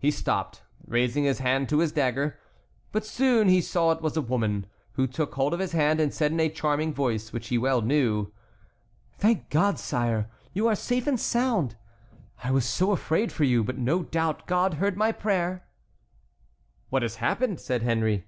[0.00, 2.40] He stopped, raising his hand to his dagger.
[2.92, 6.14] But he soon saw it was a woman, who took hold of his hand and
[6.14, 8.32] said in a charming voice which he well knew:
[9.18, 11.76] "Thank God, sire, you are safe and sound.
[12.42, 15.66] I was so afraid for you, but no doubt God heard my prayer."
[16.88, 18.24] "What has happened?" said Henry.